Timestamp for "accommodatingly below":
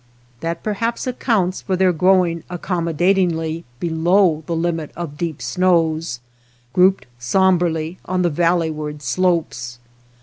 2.49-4.41